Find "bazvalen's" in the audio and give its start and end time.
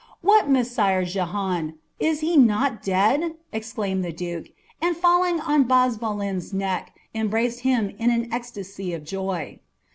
5.65-6.51